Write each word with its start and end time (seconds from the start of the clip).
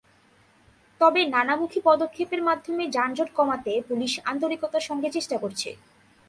তবে 1.01 1.21
নানামুখী 1.25 1.79
পদক্ষেপের 1.83 2.41
মাধ্যমে 2.43 2.83
যানজট 2.89 3.29
কমাতে 3.35 3.73
পুলিশ 3.87 4.13
আন্তরিকতার 4.25 4.87
সঙ্গে 4.89 5.09
চেষ্টা 5.11 5.37
করছে। 5.37 5.69